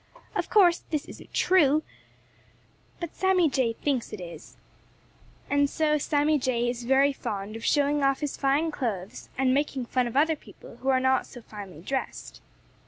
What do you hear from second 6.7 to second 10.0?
very fond of showing off his fine clothes and making